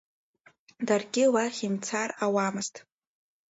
Даргьы 0.87 1.23
уахь 1.33 1.61
имцар 1.67 2.09
ауамызт. 2.23 2.75